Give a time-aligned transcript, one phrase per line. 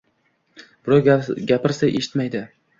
[0.87, 2.47] Birov gapirsa eshitmaydi.